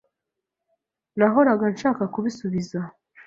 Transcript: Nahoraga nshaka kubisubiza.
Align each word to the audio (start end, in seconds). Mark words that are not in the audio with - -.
Nahoraga 1.17 1.65
nshaka 1.73 2.03
kubisubiza. 2.13 2.79